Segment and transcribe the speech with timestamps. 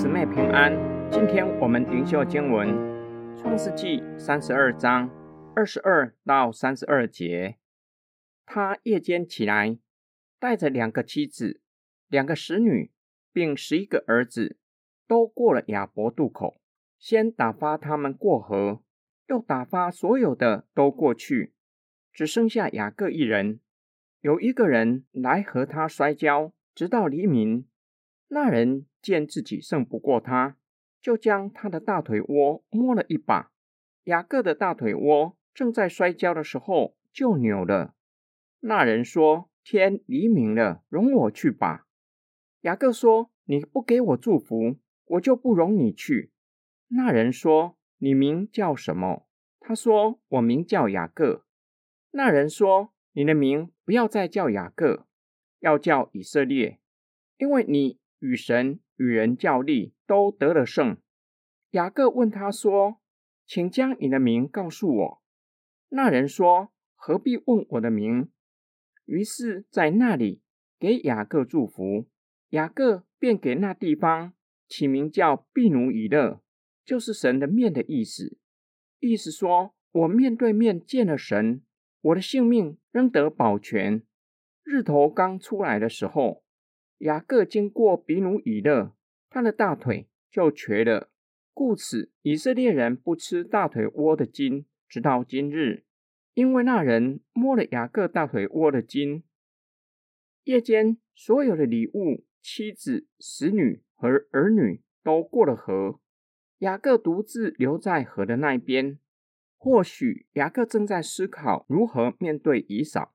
[0.00, 0.72] 姊妹平安。
[1.10, 2.68] 今天我们灵修经文
[3.38, 5.10] 《创世纪》三十二章
[5.54, 7.58] 二十二到三十二节。
[8.46, 9.76] 他夜间起来，
[10.38, 11.60] 带着两个妻子、
[12.08, 12.90] 两个使女，
[13.30, 14.56] 并十一个儿子，
[15.06, 16.62] 都过了雅伯渡口。
[16.98, 18.82] 先打发他们过河，
[19.26, 21.52] 又打发所有的都过去，
[22.10, 23.60] 只剩下雅各一人。
[24.22, 27.66] 有一个人来和他摔跤，直到黎明。
[28.32, 30.56] 那人见自己胜不过他，
[31.02, 33.50] 就将他的大腿窝摸了一把。
[34.04, 37.96] 雅各的大腿窝正在摔跤的时候就扭了。
[38.60, 41.88] 那人说：“天黎明了，容我去吧。”
[42.62, 44.76] 雅各说：“你不给我祝福，
[45.06, 46.30] 我就不容你去。”
[46.86, 49.26] 那人说：“你名叫什么？”
[49.58, 51.44] 他说：“我名叫雅各。”
[52.12, 55.08] 那人说：“你的名不要再叫雅各，
[55.58, 56.78] 要叫以色列，
[57.36, 60.96] 因为你。”与神与人较力，都得了胜。
[61.72, 62.98] 雅各问他说
[63.46, 65.22] ：“请将你的名告诉我。”
[65.90, 68.30] 那人说：“何必问我的名？”
[69.06, 70.42] 于是，在那里
[70.78, 72.08] 给雅各祝福。
[72.50, 74.34] 雅各便给那地方
[74.68, 76.40] 起名叫毕努以勒，
[76.84, 78.38] 就是神的面的意思。
[78.98, 81.62] 意思说：“我面对面见了神，
[82.00, 84.02] 我的性命仍得保全。”
[84.62, 86.44] 日头刚出来的时候。
[87.00, 88.94] 雅各经过比努以勒，
[89.30, 91.10] 他的大腿就瘸了。
[91.54, 95.84] 故此，以色列人不吃大腿窝的筋，直到今日，
[96.34, 99.22] 因为那人摸了雅各大腿窝的筋。
[100.44, 106.00] 夜间，所有的礼物、妻子、使女和儿女都过了河，
[106.58, 108.98] 雅各独自留在河的那边。
[109.56, 113.14] 或许雅各正在思考如何面对以扫。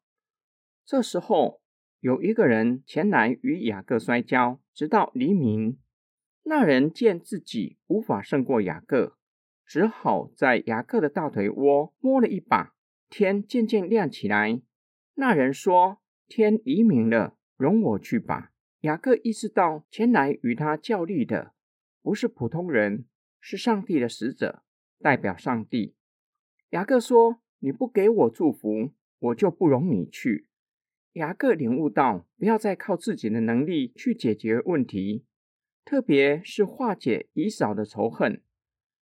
[0.83, 1.61] 这时候。
[2.05, 5.79] 有一个人前来与雅各摔跤，直到黎明。
[6.43, 9.17] 那人见自己无法胜过雅各，
[9.65, 12.75] 只好在雅各的大腿窝摸了一把。
[13.09, 14.61] 天渐渐亮起来。
[15.15, 15.97] 那人说
[16.29, 18.51] ：“天黎明了，容我去吧。”
[18.81, 21.53] 雅各意识到前来与他较力的
[22.03, 23.05] 不是普通人，
[23.39, 24.61] 是上帝的使者，
[24.99, 25.95] 代表上帝。
[26.69, 30.47] 雅各说：“你不给我祝福，我就不容你去。”
[31.15, 35.23] 雅各领悟到，不要再靠自己的能力去解决问题，
[35.85, 38.41] 特别是化解以扫的仇恨，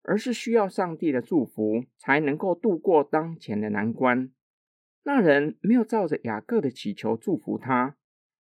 [0.02, 4.32] 而是需要上帝的祝福才能够度过当前的难关。
[5.04, 7.96] 那人没有照着雅各的祈求祝福他，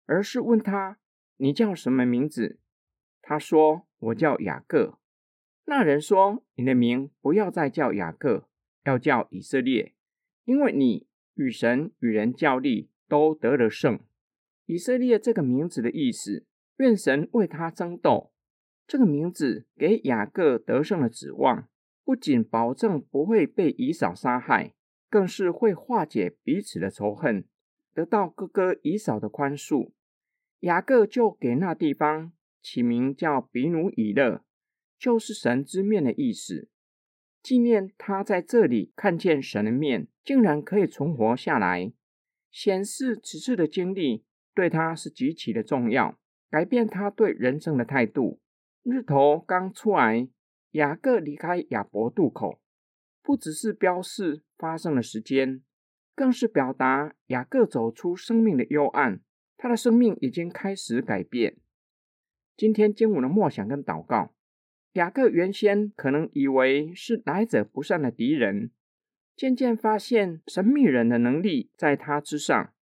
[0.06, 0.98] 而是问他
[1.36, 2.58] ：“你叫什么名字？”
[3.20, 4.98] 他说：“我叫雅各。”
[5.66, 8.48] 那人说：“你的名不要再叫雅各，
[8.84, 9.94] 要叫以色列，
[10.46, 13.98] 因为你与神与人较力。”都得了胜。
[14.66, 16.44] 以色列这个名字的意思，
[16.76, 18.32] 愿神为他争斗。
[18.86, 21.68] 这个名字给雅各得胜的指望，
[22.04, 24.74] 不仅保证不会被以扫杀害，
[25.10, 27.44] 更是会化解彼此的仇恨，
[27.94, 29.92] 得到哥哥以扫的宽恕。
[30.60, 32.32] 雅各就给那地方
[32.62, 34.42] 起名叫比努以勒，
[34.98, 36.68] 就是神之面的意思，
[37.42, 41.92] 纪念他在这里看见神的面，竟然可以存活下来。
[42.60, 46.18] 显示此次的经历对他是极其的重要，
[46.50, 48.40] 改变他对人生的态度。
[48.82, 50.28] 日头刚出来，
[50.72, 52.60] 雅各离开亚伯渡口，
[53.22, 55.62] 不只是标示发生的时间，
[56.16, 59.20] 更是表达雅各走出生命的幽暗，
[59.56, 61.58] 他的生命已经开始改变。
[62.56, 64.34] 今天经文的默想跟祷告，
[64.94, 68.72] 雅各原先可能以为是来者不善的敌人。
[69.38, 72.74] 渐渐发现神秘人的能力在他之上，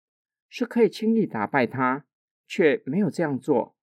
[0.49, 2.07] 是可以轻易打败他，
[2.47, 3.75] 却没有这样做。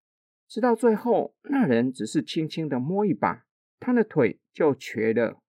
[0.47, 3.45] 直到最后，那人只是轻轻的摸一把，
[3.77, 5.41] 他的腿就瘸了。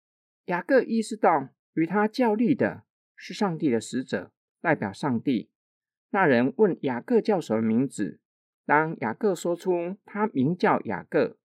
[0.46, 4.32] 雅各意识到，与他较力的是上帝的使者，
[4.62, 5.50] 代表上帝。
[6.08, 8.18] 那人问雅各叫什么名字？
[8.64, 11.36] 当雅各说出他名叫雅各，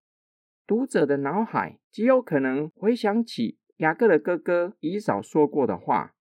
[0.66, 3.57] 读者的脑海极有可能回想起。
[3.77, 6.16] 雅各的哥哥以扫说过的话，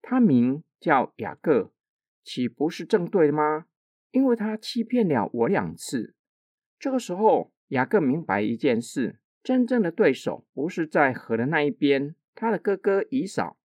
[0.00, 1.72] 他名叫雅各，
[2.24, 3.66] 岂不是正对吗？
[4.12, 6.14] 因为他欺骗了我两次。
[6.78, 13.58] 这个时候，雅各明白一件事：真正的对手不是在河的那一边，他的哥哥以扫，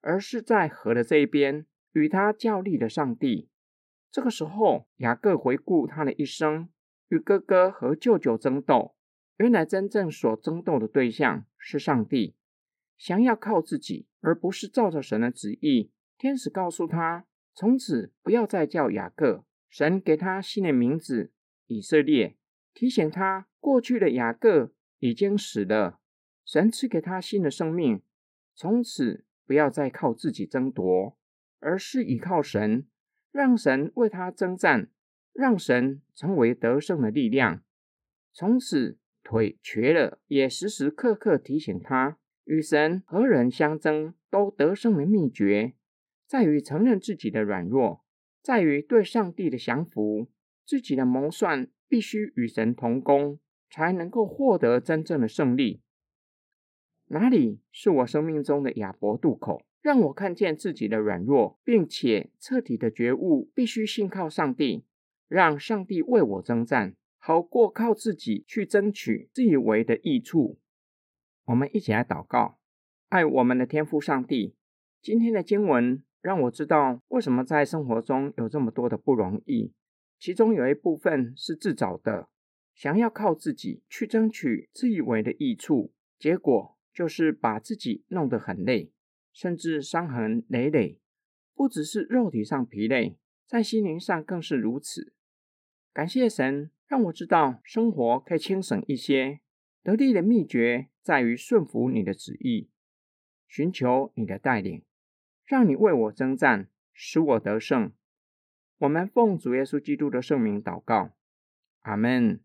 [0.00, 3.50] 而是在河的这一边与他较力的上帝。
[4.10, 6.70] 这个时候，雅各回顾他的一生，
[7.08, 8.94] 与哥哥和舅舅争斗，
[9.36, 12.34] 原来真正所争斗的对象是上帝。
[13.00, 15.90] 想要靠自己，而不是照着神的旨意。
[16.18, 17.24] 天使告诉他，
[17.54, 21.32] 从此不要再叫雅各，神给他新的名字
[21.66, 22.36] 以色列，
[22.74, 25.98] 提醒他过去的雅各已经死了，
[26.44, 28.02] 神赐给他新的生命，
[28.54, 31.16] 从此不要再靠自己争夺，
[31.58, 32.86] 而是依靠神，
[33.32, 34.90] 让神为他征战，
[35.32, 37.62] 让神成为得胜的力量。
[38.34, 45.74] 从此腿瘸了，也时时刻刻提醒他，与神和人相争都得胜的秘诀，
[46.26, 48.04] 在于承认自己的软弱，
[48.42, 50.28] 在于对上帝的降服。
[50.66, 55.80] 自己的谋算必须与神同工，才能够获得真正的胜利。
[57.06, 64.84] 哪里是我生命中的亚伯渡口，让我看见自己的软弱，并且彻底的觉悟，必须信靠上帝，
[65.26, 70.60] 让上帝为我征战，好过靠自己去争取自以为的益处。
[71.50, 72.60] 我们一起来祷告，
[73.08, 74.54] 爱我们的天父上帝。
[75.02, 79.72] 今天的经文让我知道，为什么在生活中有这么多的不容易。
[80.16, 82.28] 其中有一部分是自找的，
[82.72, 88.92] 想要靠自己去争取自以为的益处，结果就是把自己弄得很累，
[89.32, 91.00] 甚至伤痕累累。
[91.56, 95.12] 不只是肉体上疲累，在心灵上更是如此。
[95.92, 99.40] 感谢神，让我知道生活可以轻省一些。
[99.82, 102.68] 得力的秘诀在于顺服你的旨意，
[103.48, 104.82] 寻求你的带领，
[105.44, 107.92] 让你为我征战，使我得胜。
[108.78, 111.10] 我们奉主耶稣基督的圣名祷告，
[111.82, 112.40] 阿门。